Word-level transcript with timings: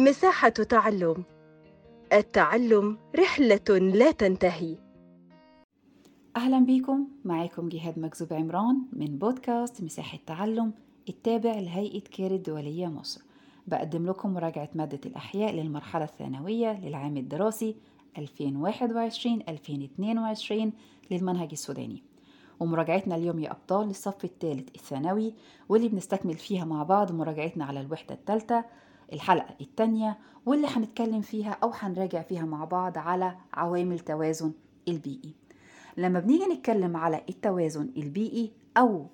مساحة 0.00 0.48
تعلم. 0.48 1.24
التعلم 2.12 2.98
رحلة 3.18 3.78
لا 3.78 4.10
تنتهي. 4.10 4.76
أهلا 6.36 6.58
بيكم 6.58 7.08
معاكم 7.24 7.68
جهاد 7.68 7.98
مكذوب 7.98 8.32
عمران 8.32 8.82
من 8.92 9.18
بودكاست 9.18 9.82
مساحة 9.82 10.18
تعلم 10.26 10.72
التابع 11.08 11.52
لهيئة 11.52 12.00
كير 12.00 12.30
الدولية 12.30 12.86
مصر. 12.86 13.22
بقدم 13.66 14.06
لكم 14.06 14.34
مراجعة 14.34 14.68
مادة 14.74 15.00
الأحياء 15.06 15.54
للمرحلة 15.54 16.04
الثانوية 16.04 16.80
للعام 16.80 17.16
الدراسي 17.16 17.76
2021-2022 18.18 18.22
للمنهج 21.10 21.48
السوداني. 21.52 22.02
ومراجعتنا 22.60 23.16
اليوم 23.16 23.38
يا 23.38 23.50
أبطال 23.50 23.86
للصف 23.88 24.24
الثالث 24.24 24.68
الثانوي 24.74 25.34
واللي 25.68 25.88
بنستكمل 25.88 26.34
فيها 26.34 26.64
مع 26.64 26.82
بعض 26.82 27.12
مراجعتنا 27.12 27.64
على 27.64 27.80
الوحدة 27.80 28.14
الثالثة 28.14 28.64
الحلقة 29.12 29.54
الثانية 29.60 30.18
واللي 30.46 30.66
هنتكلم 30.66 31.20
فيها 31.20 31.56
أو 31.62 31.70
هنراجع 31.74 32.22
فيها 32.22 32.44
مع 32.44 32.64
بعض 32.64 32.98
على 32.98 33.36
عوامل 33.54 33.98
توازن 33.98 34.52
البيئي. 34.88 35.34
لما 35.96 36.20
بنيجي 36.20 36.44
نتكلم 36.44 36.96
على 36.96 37.20
التوازن 37.28 37.90
البيئي 37.96 38.52
أو 38.76 39.06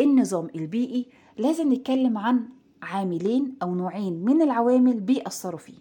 النظام 0.00 0.48
البيئي 0.54 1.06
لازم 1.36 1.72
نتكلم 1.72 2.18
عن 2.18 2.48
عاملين 2.82 3.54
أو 3.62 3.74
نوعين 3.74 4.24
من 4.24 4.42
العوامل 4.42 5.00
بيأثروا 5.00 5.58
فيه. 5.58 5.78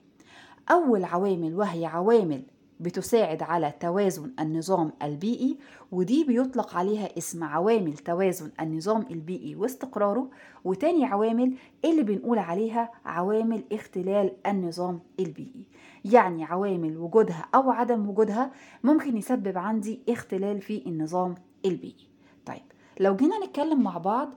أول 0.72 1.04
عوامل 1.04 1.56
وهي 1.56 1.86
عوامل 1.86 2.44
بتساعد 2.80 3.44
على 3.44 3.74
توازن 3.80 4.32
النظام 4.40 4.92
البيئي 5.02 5.58
ودي 5.92 6.24
بيطلق 6.24 6.76
عليها 6.76 7.18
اسم 7.18 7.44
عوامل 7.44 7.94
توازن 7.98 8.52
النظام 8.62 9.06
البيئي 9.12 9.56
واستقراره. 9.56 10.30
وتاني 10.64 11.06
عوامل 11.06 11.56
اللي 11.86 12.04
بنقول 12.04 12.40
عليها 12.40 12.92
عوامل 13.06 13.64
اختلال 13.72 14.32
النظام 14.48 15.00
البيئي. 15.20 15.68
يعني 16.06 16.44
عوامل 16.44 16.98
وجودها 16.98 17.46
أو 17.56 17.72
عدم 17.72 18.10
وجودها 18.10 18.52
ممكن 18.84 19.18
يسبب 19.18 19.58
عندي 19.58 20.00
اختلال 20.10 20.62
في 20.62 20.86
النظام 20.86 21.36
البيئي. 21.66 22.08
طيب 22.46 22.62
لو 23.00 23.16
جينا 23.16 23.46
نتكلم 23.46 23.84
مع 23.84 23.98
بعض 23.98 24.30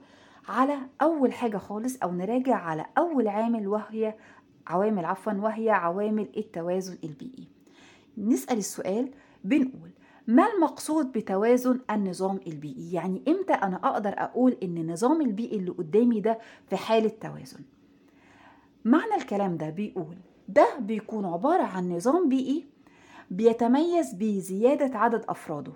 على 0.47 0.77
أول 1.01 1.33
حاجة 1.33 1.57
خالص 1.57 1.97
أو 2.03 2.11
نراجع 2.11 2.55
على 2.55 2.85
أول 2.97 3.27
عامل 3.27 3.67
وهي 3.67 4.15
عوامل 4.67 5.05
عفوا 5.05 5.33
وهي 5.33 5.69
عوامل 5.69 6.29
التوازن 6.37 6.97
البيئي. 7.03 7.58
نسأل 8.17 8.57
السؤال 8.57 9.11
بنقول 9.43 9.89
ما 10.27 10.47
المقصود 10.55 11.11
بتوازن 11.11 11.79
النظام 11.91 12.39
البيئي؟ 12.47 12.93
يعني 12.93 13.23
إمتى 13.27 13.53
أنا 13.53 13.75
أقدر 13.83 14.13
أقول 14.17 14.57
إن 14.63 14.77
النظام 14.77 15.21
البيئي 15.21 15.57
اللي 15.57 15.71
قدامي 15.71 16.21
ده 16.21 16.39
في 16.69 16.77
حالة 16.77 17.11
توازن؟ 17.21 17.59
معنى 18.85 19.15
الكلام 19.15 19.57
ده 19.57 19.69
بيقول 19.69 20.17
ده 20.47 20.67
بيكون 20.79 21.25
عبارة 21.25 21.63
عن 21.63 21.89
نظام 21.91 22.29
بيئي 22.29 22.65
بيتميز 23.31 24.13
بزيادة 24.13 24.97
عدد 24.97 25.25
أفراده 25.29 25.71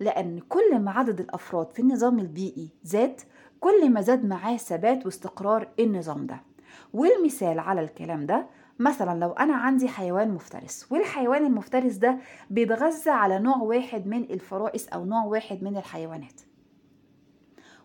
لأن 0.00 0.40
كل 0.48 0.78
ما 0.78 0.90
عدد 0.90 1.20
الأفراد 1.20 1.70
في 1.70 1.78
النظام 1.82 2.18
البيئي 2.18 2.68
زاد 2.84 3.20
كل 3.60 3.90
ما 3.90 4.00
زاد 4.00 4.24
معاه 4.26 4.56
ثبات 4.56 5.06
واستقرار 5.06 5.68
النظام 5.80 6.26
ده. 6.26 6.40
والمثال 6.94 7.58
على 7.58 7.80
الكلام 7.80 8.26
ده 8.26 8.46
مثلا 8.78 9.20
لو 9.20 9.32
أنا 9.32 9.54
عندي 9.54 9.88
حيوان 9.88 10.30
مفترس 10.30 10.86
والحيوان 10.92 11.46
المفترس 11.46 11.94
ده 11.94 12.18
بيتغذى 12.50 13.10
على 13.10 13.38
نوع 13.38 13.56
واحد 13.56 14.06
من 14.06 14.22
الفرائس 14.22 14.88
أو 14.88 15.04
نوع 15.04 15.24
واحد 15.24 15.62
من 15.62 15.76
الحيوانات. 15.76 16.40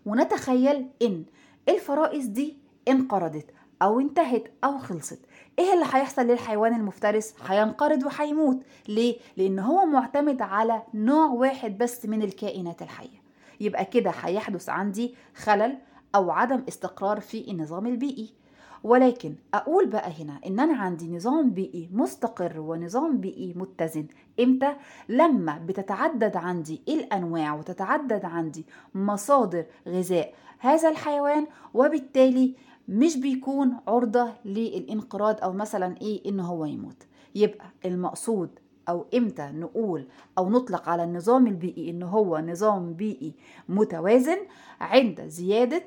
ونتخيل 0.06 0.90
إن 1.02 1.26
الفرائس 1.70 2.26
دي 2.26 2.58
انقرضت 2.88 3.46
أو 3.82 4.00
انتهت 4.00 4.44
أو 4.64 4.78
خلصت. 4.78 5.20
إيه 5.60 5.74
اللي 5.74 5.86
هيحصل 5.86 6.22
للحيوان 6.22 6.74
المفترس؟ 6.76 7.34
هينقرض 7.48 8.04
وهيموت. 8.04 8.64
ليه؟ 8.88 9.18
لأن 9.38 9.60
هو 9.60 9.86
معتمد 9.86 10.42
على 10.42 10.84
نوع 10.94 11.26
واحد 11.26 11.78
بس 11.78 12.06
من 12.06 12.22
الكائنات 12.22 12.82
الحية. 12.82 13.20
يبقى 13.60 13.86
كده 13.86 14.12
هيحدث 14.22 14.70
عندي 14.70 15.16
خلل 15.36 15.78
أو 16.16 16.32
عدم 16.32 16.64
استقرار 16.68 17.20
في 17.20 17.52
النظام 17.52 17.88
البيئي. 17.88 18.34
ولكن 18.84 19.36
أقول 19.54 19.88
بقى 19.88 20.12
هنا 20.22 20.40
إن 20.46 20.60
أنا 20.60 20.78
عندي 20.78 21.16
نظام 21.16 21.50
بيئي 21.52 21.90
مستقر 21.94 22.60
ونظام 22.60 23.18
بيئي 23.18 23.54
متزن 23.56 24.06
إمتى؟ 24.40 24.74
لما 25.10 25.62
بتتعدد 25.68 26.36
عندي 26.36 26.82
الأنواع 26.88 27.54
وتتعدد 27.56 28.26
عندي 28.26 28.66
مصادر 28.96 29.66
غذاء 29.88 30.34
هذا 30.60 30.90
الحيوان 30.90 31.48
وبالتالي 31.74 32.56
مش 32.88 33.18
بيكون 33.18 33.78
عرضة 33.88 34.32
للانقراض 34.46 35.44
أو 35.44 35.54
مثلا 35.54 35.96
إيه 36.02 36.30
إن 36.30 36.40
هو 36.40 36.66
يموت 36.66 37.04
يبقى 37.36 37.66
المقصود 37.86 38.50
أو 38.90 39.06
إمتى 39.16 39.50
نقول 39.54 40.06
أو 40.38 40.50
نطلق 40.50 40.90
على 40.90 41.04
النظام 41.04 41.48
البيئي 41.48 41.90
إن 41.90 42.04
هو 42.04 42.38
نظام 42.40 42.94
بيئي 42.94 43.34
متوازن 43.70 44.38
عند 44.82 45.22
زيادة 45.28 45.84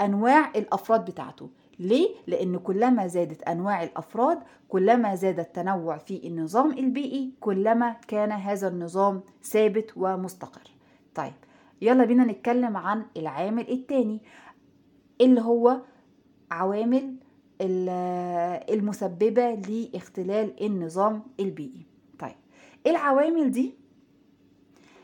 أنواع 0.00 0.50
الأفراد 0.56 1.04
بتاعته. 1.04 1.50
ليه؟ 1.78 2.08
لأن 2.26 2.56
كلما 2.58 3.06
زادت 3.06 3.42
أنواع 3.42 3.82
الأفراد 3.82 4.38
كلما 4.68 5.14
زاد 5.14 5.40
التنوع 5.40 5.98
في 5.98 6.26
النظام 6.26 6.70
البيئي 6.70 7.32
كلما 7.40 7.96
كان 8.08 8.32
هذا 8.32 8.68
النظام 8.68 9.20
ثابت 9.42 9.92
ومستقر. 9.96 10.70
طيب 11.14 11.32
يلا 11.82 12.04
بينا 12.04 12.24
نتكلم 12.24 12.76
عن 12.76 13.06
العامل 13.16 13.70
الثاني 13.70 14.20
اللي 15.20 15.40
هو 15.40 15.80
عوامل 16.50 17.16
المسببة 18.70 19.54
لاختلال 19.54 20.64
النظام 20.64 21.22
البيئي. 21.40 21.86
طيب 22.18 22.36
العوامل 22.86 23.50
دي 23.50 23.74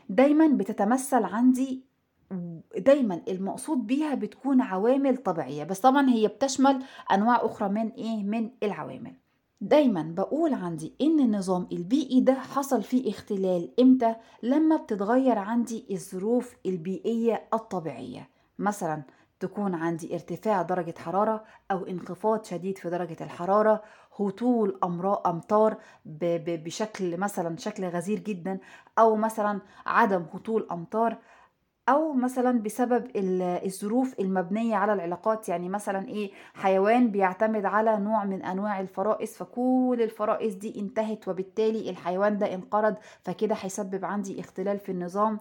دايما 0.09 0.47
بتتمثل 0.47 1.23
عندي 1.23 1.88
دايما 2.79 3.21
المقصود 3.27 3.87
بيها 3.87 4.15
بتكون 4.15 4.61
عوامل 4.61 5.17
طبيعية 5.17 5.63
بس 5.63 5.79
طبعا 5.79 6.09
هي 6.09 6.27
بتشمل 6.27 6.83
أنواع 7.11 7.45
أخرى 7.45 7.69
من 7.69 7.89
إيه؟ 7.89 8.23
من 8.23 8.49
العوامل. 8.63 9.13
دايما 9.61 10.13
بقول 10.17 10.53
عندي 10.53 10.93
إن 11.01 11.19
النظام 11.19 11.67
البيئي 11.71 12.21
ده 12.21 12.33
حصل 12.33 12.83
فيه 12.83 13.09
اختلال 13.09 13.71
إمتى؟ 13.79 14.15
لما 14.43 14.75
بتتغير 14.77 15.37
عندي 15.37 15.85
الظروف 15.91 16.55
البيئية 16.65 17.43
الطبيعية. 17.53 18.29
مثلا 18.59 19.03
تكون 19.39 19.75
عندي 19.75 20.13
ارتفاع 20.13 20.61
درجة 20.61 20.93
حرارة 20.97 21.43
أو 21.71 21.85
انخفاض 21.85 22.43
شديد 22.45 22.77
في 22.77 22.89
درجة 22.89 23.17
الحرارة 23.23 23.81
هطول 24.19 24.79
أمطار 25.25 25.77
بشكل 26.05 27.17
مثلا 27.17 27.57
شكل 27.57 27.85
غزير 27.85 28.19
جدا 28.19 28.59
أو 28.99 29.15
مثلا 29.15 29.61
عدم 29.85 30.25
هطول 30.33 30.67
أمطار. 30.71 31.17
أو 31.89 32.13
مثلا 32.13 32.59
بسبب 32.61 33.07
الظروف 33.65 34.19
المبنية 34.19 34.75
على 34.75 34.93
العلاقات 34.93 35.49
يعني 35.49 35.69
مثلا 35.69 36.07
إيه 36.07 36.31
حيوان 36.53 37.11
بيعتمد 37.11 37.65
على 37.65 37.97
نوع 37.97 38.25
من 38.25 38.41
أنواع 38.43 38.79
الفرائس 38.79 39.37
فكل 39.37 39.99
الفرائس 40.01 40.53
دي 40.53 40.79
انتهت 40.79 41.27
وبالتالي 41.27 41.89
الحيوان 41.89 42.37
ده 42.37 42.53
انقرض 42.53 42.95
فكده 43.23 43.55
هيسبب 43.59 44.05
عندي 44.05 44.39
اختلال 44.39 44.79
في 44.79 44.91
النظام 44.91 45.39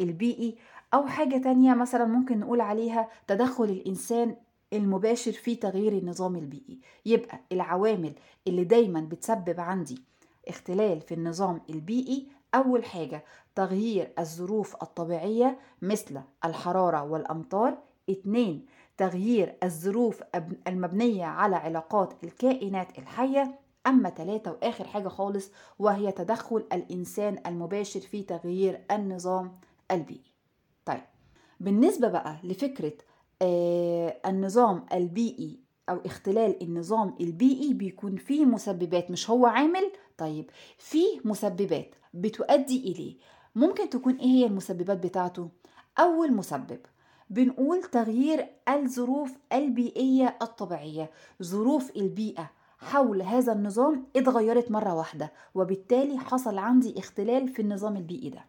البيئي. 0.00 0.56
أو 0.94 1.06
حاجة 1.06 1.36
تانية 1.38 1.74
مثلا 1.74 2.04
ممكن 2.04 2.40
نقول 2.40 2.60
عليها 2.60 3.08
تدخل 3.26 3.64
الإنسان 3.64 4.36
المباشر 4.72 5.32
في 5.32 5.54
تغيير 5.54 5.92
النظام 5.92 6.36
البيئي. 6.36 6.78
يبقى 7.06 7.40
العوامل 7.52 8.12
اللي 8.46 8.64
دايما 8.64 9.00
بتسبب 9.00 9.60
عندي 9.60 10.02
اختلال 10.48 11.00
في 11.00 11.14
النظام 11.14 11.60
البيئي 11.70 12.26
أول 12.54 12.84
حاجة 12.84 13.24
تغيير 13.54 14.12
الظروف 14.18 14.76
الطبيعية 14.82 15.58
مثل 15.82 16.20
الحرارة 16.44 17.02
والأمطار. 17.02 17.78
اتنين 18.10 18.66
تغيير 18.96 19.56
الظروف 19.62 20.22
المبنية 20.68 21.24
على 21.24 21.56
علاقات 21.56 22.24
الكائنات 22.24 22.98
الحية. 22.98 23.58
أما 23.86 24.10
ثلاثة 24.10 24.50
وآخر 24.52 24.84
حاجة 24.84 25.08
خالص 25.08 25.50
وهي 25.78 26.12
تدخل 26.12 26.64
الإنسان 26.72 27.38
المباشر 27.46 28.00
في 28.00 28.22
تغيير 28.22 28.84
النظام 28.90 29.58
البيئي. 29.90 30.32
طيب 30.84 31.00
بالنسبة 31.60 32.08
بقى 32.08 32.36
لفكرة 32.44 32.92
آه 33.42 34.20
النظام 34.26 34.86
البيئي 34.92 35.60
أو 35.90 36.00
اختلال 36.06 36.62
النظام 36.62 37.14
البيئي 37.20 37.74
بيكون 37.74 38.16
فيه 38.16 38.44
مسببات 38.44 39.10
مش 39.10 39.30
هو 39.30 39.46
عامل؟ 39.46 39.92
طيب 40.18 40.50
فيه 40.78 41.20
مسببات 41.24 41.94
بتؤدي 42.14 42.92
إليه. 42.92 43.14
ممكن 43.54 43.90
تكون 43.90 44.16
إيه 44.16 44.26
هي 44.26 44.46
المسببات 44.46 44.98
بتاعته؟ 45.06 45.48
أول 45.98 46.32
مسبب 46.32 46.78
بنقول 47.30 47.82
تغيير 47.82 48.46
الظروف 48.68 49.36
البيئية 49.52 50.36
الطبيعية. 50.42 51.10
ظروف 51.42 51.96
البيئة 51.96 52.50
حول 52.78 53.22
هذا 53.22 53.52
النظام 53.52 54.06
اتغيرت 54.16 54.70
مرة 54.70 54.94
واحدة 54.94 55.32
وبالتالي 55.54 56.18
حصل 56.18 56.58
عندي 56.58 56.98
اختلال 56.98 57.48
في 57.48 57.62
النظام 57.62 57.96
البيئي 57.96 58.30
ده. 58.30 58.44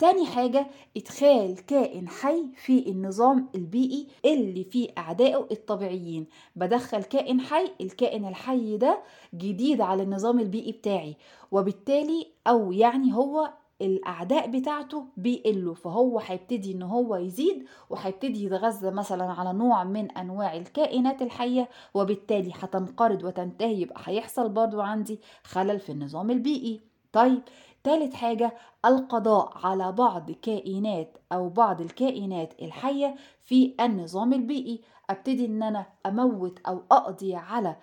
تاني 0.00 0.26
حاجة 0.26 0.66
إدخال 0.96 1.66
كائن 1.66 2.08
حي 2.08 2.44
في 2.56 2.88
النظام 2.90 3.48
البيئي 3.54 4.06
اللي 4.24 4.64
فيه 4.64 4.88
أعدائه 4.98 5.46
الطبيعيين. 5.50 6.26
بدخل 6.56 7.02
كائن 7.02 7.40
حي 7.40 7.70
الكائن 7.80 8.24
الحي 8.28 8.76
ده 8.76 8.98
جديد 9.34 9.80
على 9.80 10.02
النظام 10.02 10.38
البيئي 10.40 10.72
بتاعي 10.72 11.16
وبالتالي 11.52 12.26
أو 12.46 12.72
يعني 12.72 13.14
هو 13.14 13.50
الأعداء 13.82 14.50
بتاعته 14.50 15.04
بيقلوا. 15.16 15.74
فهو 15.74 16.18
هيبتدي 16.18 16.72
إن 16.72 16.82
هو 16.82 17.16
يزيد 17.16 17.64
وهيبتدي 17.90 18.44
يتغذى 18.44 18.90
مثلا 18.90 19.24
على 19.24 19.52
نوع 19.52 19.84
من 19.84 20.10
أنواع 20.10 20.56
الكائنات 20.56 21.22
الحية 21.22 21.68
وبالتالي 21.94 22.52
هتنقرض 22.60 23.24
وتنتهي 23.24 23.80
يبقى 23.80 24.00
هيحصل 24.04 24.48
برضو 24.48 24.80
عندي 24.80 25.20
خلل 25.44 25.80
في 25.80 25.92
النظام 25.92 26.30
البيئي. 26.30 26.80
طيب 27.12 27.40
تالت 27.84 28.14
حاجة 28.14 28.54
القضاء 28.84 29.52
على 29.66 29.92
بعض 29.92 30.30
كائنات 30.30 31.18
أو 31.32 31.48
بعض 31.48 31.80
الكائنات 31.80 32.62
الحية 32.62 33.14
في 33.42 33.74
النظام 33.80 34.32
البيئي. 34.32 34.80
أبتدي 35.10 35.46
إن 35.46 35.62
أنا 35.62 35.86
أموت 36.06 36.58
أو 36.66 36.82
أقضي 36.92 37.34
على 37.34 37.76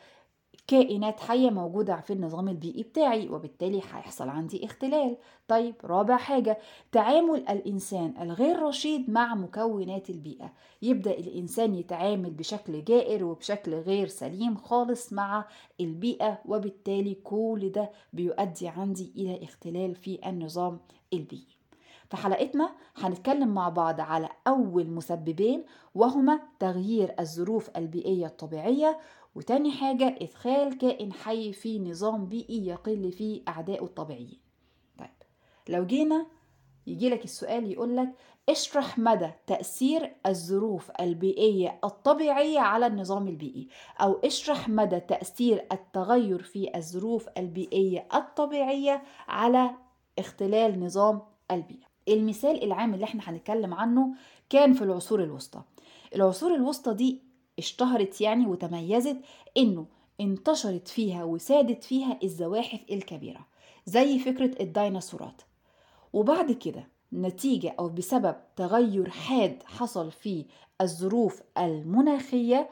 كائنات 0.67 1.19
حية 1.19 1.49
موجودة 1.49 1.95
في 2.01 2.13
النظام 2.13 2.47
البيئي 2.47 2.83
بتاعي 2.83 3.29
وبالتالي 3.29 3.77
هيحصل 3.77 4.29
عندي 4.29 4.65
اختلال. 4.65 5.17
طيب 5.47 5.75
رابع 5.83 6.17
حاجة 6.17 6.57
تعامل 6.91 7.39
الإنسان 7.49 8.13
الغير 8.21 8.59
رشيد 8.63 9.09
مع 9.09 9.35
مكونات 9.35 10.09
البيئة. 10.09 10.53
يبدأ 10.81 11.11
الإنسان 11.11 11.75
يتعامل 11.75 12.29
بشكل 12.31 12.83
جائر 12.83 13.23
وبشكل 13.25 13.73
غير 13.75 14.07
سليم 14.07 14.57
خالص 14.57 15.13
مع 15.13 15.45
البيئة 15.81 16.39
وبالتالي 16.45 17.13
كل 17.23 17.71
ده 17.75 17.89
بيؤدي 18.13 18.67
عندي 18.67 19.11
إلى 19.15 19.43
اختلال 19.43 19.95
في 19.95 20.19
النظام 20.29 20.79
البيئي. 21.13 21.57
في 22.09 22.17
حلقتنا 22.17 22.69
هنتكلم 22.97 23.47
مع 23.53 23.69
بعض 23.69 24.01
على 24.01 24.29
أول 24.47 24.87
مسببين 24.89 25.63
وهما 25.95 26.39
تغيير 26.59 27.15
الظروف 27.19 27.69
البيئية 27.77 28.25
الطبيعية 28.25 28.97
وتاني 29.37 29.71
حاجة 29.71 30.15
إدخال 30.21 30.77
كائن 30.77 31.13
حي 31.13 31.53
في 31.53 31.79
نظام 31.79 32.25
بيئي 32.25 32.67
يقل 32.67 33.11
فيه 33.11 33.41
أعدائه 33.47 33.83
الطبيعيين. 33.83 34.39
طيب 34.99 35.09
لو 35.69 35.85
جينا 35.85 36.25
يجيلك 36.87 37.23
السؤال 37.23 37.71
يقولك 37.71 38.09
اشرح 38.49 38.99
مدى 38.99 39.29
تأثير 39.47 40.15
الظروف 40.25 40.91
البيئية 41.01 41.79
الطبيعية 41.83 42.59
على 42.59 42.87
النظام 42.87 43.27
البيئي؟ 43.27 43.67
أو 44.01 44.19
اشرح 44.25 44.69
مدى 44.69 44.99
تأثير 44.99 45.65
التغير 45.71 46.41
في 46.43 46.77
الظروف 46.77 47.27
البيئية 47.37 48.07
الطبيعية 48.13 49.03
على 49.27 49.71
اختلال 50.19 50.79
نظام 50.79 51.21
البيئة. 51.51 51.87
المثال 52.07 52.63
العام 52.63 52.93
اللي 52.93 53.05
إحنا 53.05 53.21
هنتكلم 53.29 53.73
عنه 53.73 54.13
كان 54.49 54.73
في 54.73 54.81
العصور 54.81 55.23
الوسطى. 55.23 55.61
العصور 56.15 56.55
الوسطى 56.55 56.93
دي 56.93 57.26
اشتهرت 57.59 58.21
يعني 58.21 58.45
وتميزت 58.47 59.17
إنه 59.57 59.85
انتشرت 60.21 60.87
فيها 60.87 61.23
وسادت 61.23 61.83
فيها 61.83 62.19
الزواحف 62.23 62.79
الكبيرة 62.91 63.45
زي 63.85 64.19
فكرة 64.19 64.61
الديناصورات. 64.63 65.41
وبعد 66.13 66.51
كده 66.51 66.87
نتيجة 67.13 67.75
أو 67.79 67.89
بسبب 67.89 68.35
تغير 68.55 69.09
حاد 69.09 69.63
حصل 69.63 70.11
في 70.11 70.45
الظروف 70.81 71.41
المناخية 71.57 72.69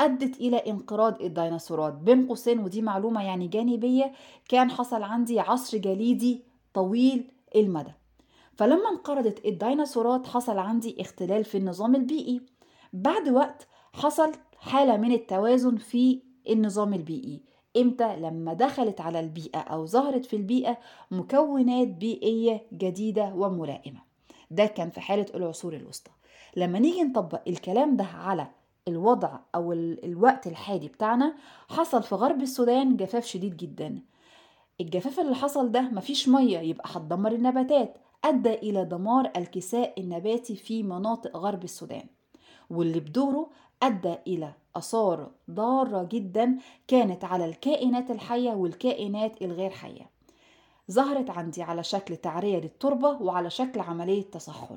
أدت 0.00 0.40
إلى 0.40 0.56
انقراض 0.56 1.22
الديناصورات. 1.22 1.94
بين 1.94 2.26
قوسين 2.26 2.58
ودي 2.58 2.82
معلومة 2.82 3.24
يعني 3.24 3.48
جانبية 3.48 4.12
كان 4.48 4.70
حصل 4.70 5.02
عندي 5.02 5.40
عصر 5.40 5.78
جليدي 5.78 6.42
طويل 6.74 7.30
المدى. 7.56 7.92
فلما 8.56 8.90
انقرضت 8.90 9.46
الديناصورات 9.46 10.26
حصل 10.26 10.58
عندي 10.58 10.96
اختلال 11.00 11.44
في 11.44 11.58
النظام 11.58 11.94
البيئي. 11.94 12.40
بعد 12.92 13.28
وقت 13.28 13.68
حصل 13.96 14.32
حالة 14.58 14.96
من 14.96 15.12
التوازن 15.12 15.76
في 15.76 16.22
النظام 16.50 16.94
البيئي. 16.94 17.42
إمتى؟ 17.76 18.16
لما 18.16 18.52
دخلت 18.52 19.00
على 19.00 19.20
البيئة 19.20 19.58
أو 19.58 19.86
ظهرت 19.86 20.24
في 20.26 20.36
البيئة 20.36 20.78
مكونات 21.10 21.88
بيئية 21.88 22.66
جديدة 22.72 23.24
وملائمة. 23.34 24.00
ده 24.50 24.66
كان 24.66 24.90
في 24.90 25.00
حالة 25.00 25.26
العصور 25.34 25.76
الوسطى. 25.76 26.10
لما 26.56 26.78
نيجي 26.78 27.02
نطبق 27.02 27.40
الكلام 27.48 27.96
ده 27.96 28.04
على 28.04 28.46
الوضع 28.88 29.38
أو 29.54 29.72
الوقت 29.72 30.46
الحالي 30.46 30.88
بتاعنا 30.88 31.34
حصل 31.68 32.02
في 32.02 32.14
غرب 32.14 32.42
السودان 32.42 32.96
جفاف 32.96 33.26
شديد 33.26 33.56
جدا. 33.56 34.02
الجفاف 34.80 35.20
اللي 35.20 35.34
حصل 35.34 35.70
ده 35.72 35.80
مفيش 35.80 36.28
مية 36.28 36.58
يبقى 36.58 36.88
هتدمر 36.92 37.32
النباتات. 37.32 37.96
أدى 38.24 38.54
إلى 38.54 38.84
دمار 38.84 39.30
الكساء 39.36 40.00
النباتي 40.00 40.56
في 40.56 40.82
مناطق 40.82 41.36
غرب 41.36 41.64
السودان. 41.64 42.06
واللي 42.70 43.00
بدوره 43.00 43.50
أدى 43.82 44.14
إلى 44.26 44.52
آثار 44.76 45.30
ضارة 45.50 46.04
جدا 46.12 46.58
كانت 46.88 47.24
على 47.24 47.44
الكائنات 47.44 48.10
الحية 48.10 48.50
والكائنات 48.50 49.42
الغير 49.42 49.70
حية. 49.70 50.10
ظهرت 50.90 51.30
عندي 51.30 51.62
على 51.62 51.82
شكل 51.84 52.16
تعرية 52.16 52.58
للتربة 52.58 53.22
وعلى 53.22 53.50
شكل 53.50 53.80
عملية 53.80 54.22
تصحر 54.22 54.76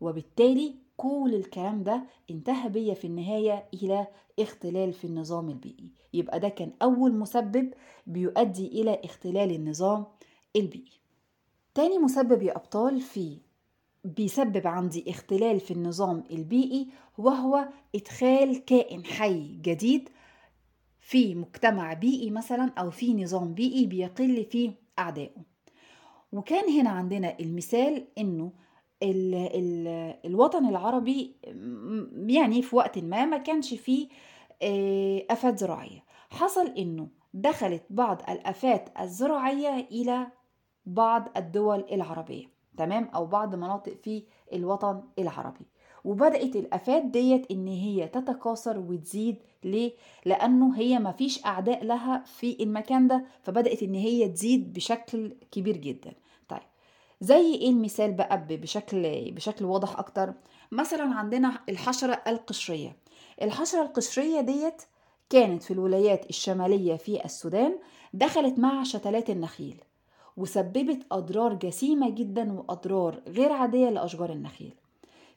وبالتالي 0.00 0.74
كل 0.96 1.34
الكلام 1.34 1.82
ده 1.82 2.02
انتهى 2.30 2.68
بيا 2.68 2.94
في 2.94 3.06
النهاية 3.06 3.68
إلى 3.74 4.06
اختلال 4.38 4.92
في 4.92 5.06
النظام 5.06 5.48
البيئي. 5.48 5.90
يبقى 6.14 6.40
ده 6.40 6.48
كان 6.48 6.72
أول 6.82 7.14
مسبب 7.14 7.74
بيؤدي 8.06 8.66
إلى 8.66 9.00
اختلال 9.04 9.50
النظام 9.50 10.06
البيئي. 10.56 10.92
تاني 11.74 11.98
مسبب 11.98 12.42
يا 12.42 12.56
أبطال 12.56 13.00
في 13.00 13.38
بيسبب 14.04 14.66
عندي 14.66 15.10
اختلال 15.10 15.60
في 15.60 15.70
النظام 15.70 16.24
البيئي 16.30 16.88
وهو 17.18 17.68
إدخال 17.94 18.64
كائن 18.64 19.04
حي 19.04 19.58
جديد 19.62 20.08
في 21.00 21.34
مجتمع 21.34 21.92
بيئي 21.92 22.30
مثلا 22.30 22.72
أو 22.78 22.90
في 22.90 23.14
نظام 23.14 23.54
بيئي 23.54 23.86
بيقل 23.86 24.44
فيه 24.44 24.72
أعدائه. 24.98 25.42
وكان 26.32 26.70
هنا 26.80 26.90
عندنا 26.90 27.38
المثال 27.40 28.06
إنه 28.18 28.52
ال 29.02 29.34
ال 29.34 29.86
الوطن 30.24 30.66
العربي 30.66 31.36
يعني 32.26 32.62
في 32.62 32.76
وقت 32.76 32.98
ما 32.98 33.24
ما 33.24 33.38
كانش 33.38 33.74
فيه 33.74 34.08
آفات 35.30 35.58
زراعية. 35.58 36.04
حصل 36.30 36.66
إنه 36.66 37.08
دخلت 37.34 37.82
بعض 37.90 38.22
الآفات 38.30 38.88
الزراعية 39.00 39.88
إلى 39.90 40.26
بعض 40.86 41.28
الدول 41.36 41.84
العربية. 41.92 42.61
تمام 42.76 43.04
أو 43.14 43.26
بعض 43.26 43.54
مناطق 43.54 43.92
في 44.02 44.22
الوطن 44.52 45.02
العربي. 45.18 45.66
وبدأت 46.04 46.56
الآفات 46.56 47.04
ديت 47.04 47.50
إن 47.50 47.66
هي 47.68 48.08
تتكاثر 48.08 48.78
وتزيد. 48.78 49.36
ليه؟ 49.64 49.92
لأنه 50.26 50.76
هي 50.78 50.98
مفيش 50.98 51.44
أعداء 51.46 51.84
لها 51.84 52.22
في 52.26 52.62
المكان 52.62 53.08
ده 53.08 53.24
فبدأت 53.42 53.82
إن 53.82 53.94
هي 53.94 54.28
تزيد 54.28 54.72
بشكل 54.72 55.36
كبير 55.50 55.76
جدا. 55.76 56.12
طيب 56.48 56.60
زي 57.20 57.54
إيه 57.54 57.70
المثال 57.70 58.12
بقى 58.12 58.46
بشكل 58.50 59.30
بشكل 59.30 59.64
واضح 59.64 59.98
أكتر؟ 59.98 60.34
مثلا 60.72 61.14
عندنا 61.14 61.60
الحشرة 61.68 62.22
القشرية. 62.26 62.96
الحشرة 63.42 63.82
القشرية 63.82 64.40
ديت 64.40 64.82
كانت 65.30 65.62
في 65.62 65.70
الولايات 65.70 66.30
الشمالية 66.30 66.96
في 66.96 67.24
السودان 67.24 67.78
دخلت 68.14 68.58
مع 68.58 68.82
شتلات 68.82 69.30
النخيل. 69.30 69.76
وسببت 70.36 71.06
أضرار 71.12 71.54
جسيمة 71.54 72.10
جدا 72.10 72.52
وأضرار 72.52 73.20
غير 73.28 73.52
عادية 73.52 73.90
لأشجار 73.90 74.30
النخيل. 74.32 74.74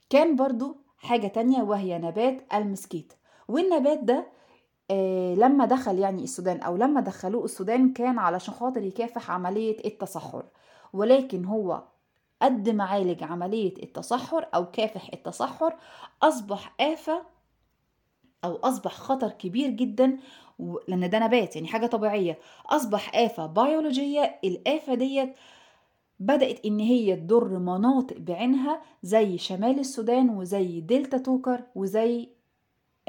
كان 0.09 0.35
برضو 0.35 0.77
حاجة 0.97 1.27
تانية 1.27 1.63
وهي 1.63 1.97
نبات 1.97 2.41
المسكيت 2.53 3.13
والنبات 3.47 3.99
ده 4.03 4.25
آه 4.91 5.33
لما 5.35 5.65
دخل 5.65 5.99
يعني 5.99 6.23
السودان 6.23 6.61
أو 6.61 6.77
لما 6.77 7.01
دخلوه 7.01 7.45
السودان 7.45 7.93
كان 7.93 8.19
علشان 8.19 8.53
خاطر 8.53 8.83
يكافح 8.83 9.31
عملية 9.31 9.77
التصحر 9.85 10.43
ولكن 10.93 11.45
هو 11.45 11.83
قد 12.41 12.69
ما 12.69 12.83
عالج 12.83 13.23
عملية 13.23 13.73
التصحر 13.83 14.47
أو 14.55 14.65
كافح 14.71 15.09
التصحر 15.13 15.75
أصبح 16.23 16.73
آفة 16.79 17.21
أو 18.45 18.55
أصبح 18.55 18.91
خطر 18.93 19.29
كبير 19.29 19.69
جدا 19.69 20.17
لأن 20.87 21.09
ده 21.09 21.19
نبات 21.19 21.55
يعني 21.55 21.67
حاجة 21.67 21.85
طبيعية. 21.87 22.37
أصبح 22.65 23.15
آفة 23.15 23.45
بيولوجية 23.45 24.39
الآفة 24.43 24.93
ديت 24.93 25.33
بدأت 26.19 26.65
إن 26.65 26.79
هي 26.79 27.15
تضر 27.15 27.59
مناطق 27.59 28.17
بعينها 28.17 28.81
زي 29.03 29.37
شمال 29.37 29.79
السودان 29.79 30.29
وزي 30.29 30.81
دلتا 30.81 31.17
توكر 31.17 31.63
وزي 31.75 32.29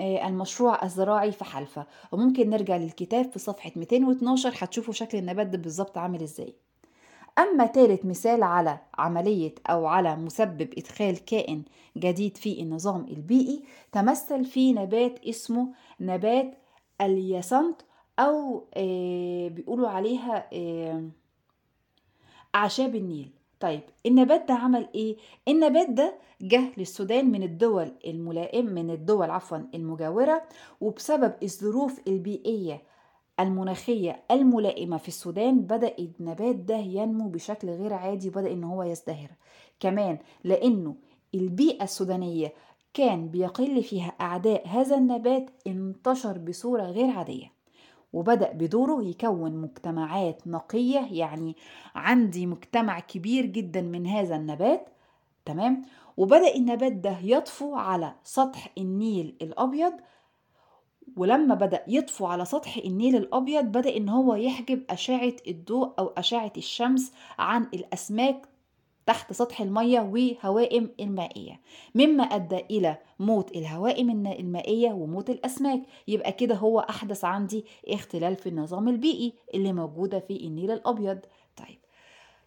المشروع 0.00 0.82
الزراعي 0.84 1.32
في 1.32 1.44
حلفة 1.44 1.86
وممكن 2.12 2.50
نرجع 2.50 2.76
للكتاب 2.76 3.30
في 3.32 3.38
صفحة 3.38 3.72
212 3.76 4.52
هتشوفوا 4.54 4.92
شكل 4.94 5.18
النبات 5.18 5.46
ده 5.46 5.58
بالظبط 5.58 5.98
عامل 5.98 6.22
إزاي. 6.22 6.54
أما 7.38 7.66
تالت 7.66 8.06
مثال 8.06 8.42
على 8.42 8.78
عملية 8.98 9.54
أو 9.70 9.86
على 9.86 10.16
مسبب 10.16 10.74
إدخال 10.78 11.24
كائن 11.24 11.62
جديد 11.96 12.36
في 12.36 12.60
النظام 12.62 13.04
البيئي 13.04 13.62
تمثل 13.92 14.44
في 14.44 14.72
نبات 14.72 15.24
اسمه 15.24 15.68
نبات 16.00 16.54
الياسنت 17.00 17.80
أو 18.18 18.64
بيقولوا 19.48 19.88
عليها 19.88 20.48
أعشاب 22.54 22.94
النيل. 22.96 23.30
طيب 23.60 23.80
النبات 24.06 24.48
ده 24.48 24.54
عمل 24.54 24.88
إيه؟ 24.94 25.16
النبات 25.48 25.90
ده 25.90 26.14
جه 26.40 26.62
للسودان 26.76 27.30
من 27.30 27.42
الدول 27.42 27.92
الملائم 28.06 28.66
من 28.66 28.90
الدول 28.90 29.30
عفوا 29.30 29.58
المجاورة 29.74 30.42
وبسبب 30.80 31.32
الظروف 31.42 32.00
البيئية 32.08 32.82
المناخية 33.40 34.22
الملائمة 34.30 34.96
في 34.96 35.08
السودان 35.08 35.60
بدأ 35.60 35.94
النبات 35.98 36.54
ده 36.56 36.76
ينمو 36.76 37.28
بشكل 37.28 37.68
غير 37.68 37.92
عادي 37.92 38.28
وبدأ 38.28 38.52
إن 38.52 38.64
هو 38.64 38.82
يزدهر. 38.82 39.30
كمان 39.80 40.18
لأنه 40.44 40.94
البيئة 41.34 41.84
السودانية 41.84 42.52
كان 42.94 43.28
بيقل 43.28 43.82
فيها 43.82 44.12
أعداء 44.20 44.68
هذا 44.68 44.96
النبات 44.96 45.50
انتشر 45.66 46.38
بصورة 46.38 46.82
غير 46.82 47.10
عادية 47.10 47.52
وبدأ 48.12 48.52
بدوره 48.52 49.02
يكون 49.02 49.56
مجتمعات 49.56 50.46
نقية 50.46 51.08
يعني 51.10 51.56
عندي 51.94 52.46
مجتمع 52.46 53.00
كبير 53.00 53.46
جدا 53.46 53.80
من 53.80 54.06
هذا 54.06 54.36
النبات 54.36 54.88
تمام؟ 55.44 55.82
وبدأ 56.16 56.54
النبات 56.54 56.92
ده 56.92 57.18
يطفو 57.22 57.74
على 57.74 58.14
سطح 58.24 58.72
النيل 58.78 59.36
الأبيض 59.42 59.92
ولما 61.16 61.54
بدأ 61.54 61.84
يطفو 61.88 62.26
على 62.26 62.44
سطح 62.44 62.76
النيل 62.76 63.16
الأبيض 63.16 63.64
بدأ 63.64 63.96
إن 63.96 64.08
هو 64.08 64.34
يحجب 64.34 64.82
أشعة 64.90 65.32
الضوء 65.48 65.94
أو 65.98 66.06
أشعة 66.06 66.52
الشمس 66.56 67.12
عن 67.38 67.62
الأسماك 67.74 68.48
تحت 69.06 69.32
سطح 69.32 69.60
المية 69.60 70.00
وهوائم 70.00 70.90
المائية. 71.00 71.60
مما 71.94 72.22
أدى 72.22 72.56
إلى 72.70 72.98
موت 73.18 73.56
الهوائم 73.56 74.10
المائية 74.26 74.92
وموت 74.92 75.30
الأسماك. 75.30 75.82
يبقى 76.08 76.32
كده 76.32 76.54
هو 76.54 76.80
أحدث 76.80 77.24
عندي 77.24 77.64
اختلال 77.88 78.36
في 78.36 78.48
النظام 78.48 78.88
البيئي 78.88 79.32
اللي 79.54 79.72
موجودة 79.72 80.18
في 80.18 80.46
النيل 80.46 80.70
الأبيض. 80.70 81.18
طيب 81.56 81.78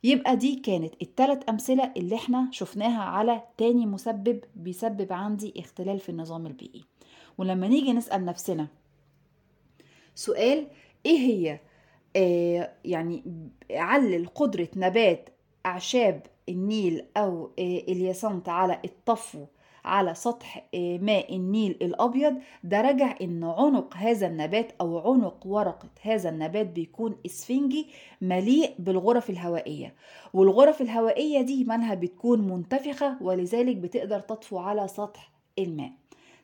يبقى 0.04 0.36
دي 0.36 0.56
كانت 0.56 0.94
الثلاث 1.02 1.50
أمثلة 1.50 1.94
اللي 1.98 2.16
إحنا 2.16 2.48
شفناها 2.52 3.02
على 3.04 3.42
تاني 3.58 3.86
مسبب 3.86 4.40
بيسبب 4.56 5.14
عندي 5.14 5.54
اختلال 5.58 6.00
في 6.00 6.10
النظام 6.10 6.46
البيئي. 6.46 6.84
ولما 7.40 7.68
نيجي 7.68 7.94
نسأل 7.94 8.26
نفسنا. 8.26 8.68
سؤال 10.16 10.68
إيه 11.06 11.18
هي 11.18 11.60
آه 12.16 12.72
يعني 12.86 13.24
علل 13.72 14.28
قدرة 14.36 14.68
نبات 14.76 15.30
أعشاب 15.66 16.22
النيل 16.50 17.06
أو 17.18 17.52
الياسنت 17.60 18.50
على 18.50 18.80
الطفو 18.86 19.46
على 19.86 20.16
سطح 20.16 20.68
ماء 20.76 21.36
النيل 21.36 21.78
الأبيض؟ 21.82 22.36
ده 22.64 22.82
رجع 22.82 23.16
إن 23.22 23.44
عنق 23.44 23.94
هذا 23.98 24.28
النبات 24.28 24.72
أو 24.82 25.14
عنق 25.14 25.48
ورقة 25.48 25.90
هذا 26.02 26.30
النبات 26.30 26.68
بيكون 26.68 27.18
إسفنجي 27.26 27.88
مليء 28.22 28.76
بالغرف 28.80 29.30
الهوائية. 29.30 29.94
والغرف 30.34 30.82
الهوائية 30.82 31.42
دي 31.42 31.64
منها 31.64 31.94
بتكون 31.94 32.42
منتفخة 32.48 33.18
ولذلك 33.24 33.76
بتقدر 33.76 34.20
تطفو 34.20 34.58
على 34.58 34.88
سطح 34.88 35.32
الماء. 35.60 35.92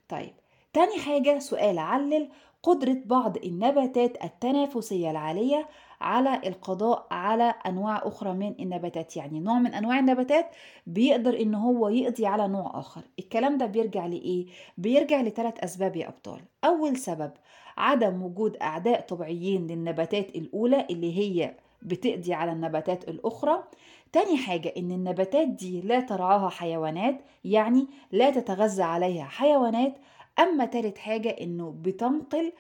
طيب 0.10 0.34
تاني 0.76 1.00
حاجة 1.00 1.40
سؤال 1.40 1.80
علل 1.80 2.30
قدرة 2.64 2.98
بعض 3.06 3.38
النباتات 3.38 4.24
التنافسية 4.24 5.12
العالية 5.12 5.68
على 6.02 6.42
القضاء 6.48 7.08
على 7.12 7.54
أنواع 7.66 8.02
أخرى 8.04 8.34
من 8.34 8.56
النباتات. 8.60 9.18
يعني 9.18 9.40
نوع 9.40 9.60
من 9.60 9.74
أنواع 9.74 10.00
النباتات 10.00 10.56
بيقدر 10.88 11.42
إن 11.42 11.56
هو 11.56 11.90
يقضي 11.90 12.26
على 12.26 12.48
نوع 12.48 12.72
آخر. 12.80 13.02
الكلام 13.20 13.58
ده 13.58 13.66
بيرجع 13.66 14.06
لإيه؟ 14.06 14.46
بيرجع 14.78 15.22
لثلاث 15.22 15.60
أسباب 15.60 15.96
يا 15.96 16.08
أبطال. 16.08 16.42
أول 16.66 16.98
سبب 16.98 17.32
عدم 17.78 18.24
وجود 18.24 18.58
أعداء 18.58 19.02
طبيعيين 19.02 19.68
للنباتات 19.68 20.36
الأولى 20.36 20.88
اللي 20.90 21.18
هي 21.18 21.56
بتقضي 21.82 22.34
على 22.34 22.52
النباتات 22.52 23.10
الأخرى. 23.10 23.64
تاني 24.12 24.38
حاجة 24.38 24.74
إن 24.78 24.92
النباتات 24.92 25.48
دي 25.48 25.82
لا 25.82 26.00
ترعاها 26.00 26.50
حيوانات 26.50 27.22
يعني 27.44 27.88
لا 28.12 28.30
تتغذى 28.30 28.84
عليها 28.84 29.26
حيوانات 29.26 29.96
أما 30.40 30.66
تالت 30.66 30.98
حاجة 30.98 31.30
إنه 31.30 31.76
بتنقل 31.82 32.52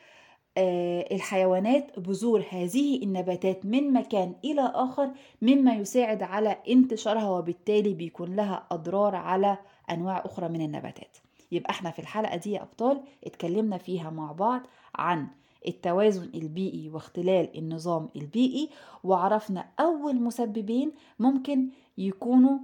الحيوانات 1.12 2.00
بذور 2.00 2.46
هذه 2.50 3.04
النباتات 3.04 3.66
من 3.66 3.94
مكان 3.94 4.36
إلى 4.46 4.72
آخر 4.76 5.12
مما 5.42 5.76
يساعد 5.76 6.24
على 6.24 6.58
انتشارها 6.70 7.30
وبالتالي 7.30 7.94
بيكون 7.94 8.36
لها 8.36 8.68
أضرار 8.72 9.16
على 9.16 9.58
أنواع 9.92 10.26
أخرى 10.26 10.50
من 10.50 10.62
النباتات. 10.62 11.18
يبقى 11.52 11.70
إحنا 11.70 11.92
في 11.92 12.00
الحلقة 12.00 12.36
دي 12.38 12.52
يا 12.52 12.62
أبطال 12.62 13.02
اتكلمنا 13.26 13.78
فيها 13.78 14.10
مع 14.10 14.32
بعض 14.32 14.62
عن 14.96 15.28
التوازن 15.68 16.30
البيئي 16.36 16.90
واختلال 16.90 17.58
النظام 17.58 18.10
البيئي 18.16 18.70
وعرفنا 19.04 19.66
أول 19.80 20.16
مسببين 20.16 20.92
ممكن 21.20 21.70
يكونوا 21.98 22.58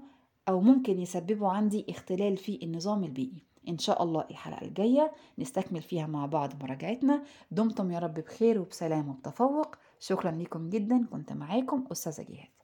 أو 0.50 0.62
ممكن 0.62 1.00
يسببوا 1.00 1.50
عندي 1.50 1.86
اختلال 1.90 2.38
في 2.38 2.60
النظام 2.64 3.04
البيئي. 3.04 3.44
إن 3.68 3.78
شاء 3.78 4.04
الله 4.04 4.26
الحلقة 4.32 4.62
الجاية 4.62 5.12
نستكمل 5.38 5.82
فيها 5.82 6.08
مع 6.08 6.26
بعض 6.26 6.64
مراجعتنا. 6.64 7.24
دمتم 7.52 7.92
يا 7.92 8.00
رب 8.00 8.14
بخير 8.14 8.62
وبسلام 8.62 9.10
وبتفوق. 9.10 9.76
شكرا 10.00 10.32
لكم 10.32 10.70
جدا. 10.70 11.06
كنت 11.12 11.34
معاكم 11.34 11.88
أستاذة 11.92 12.26
جهاد. 12.30 12.61